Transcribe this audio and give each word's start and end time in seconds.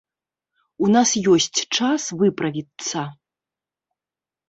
У 0.85 0.89
нас 0.95 1.09
ёсць 1.35 1.59
час 1.77 2.01
выправіцца. 2.25 3.07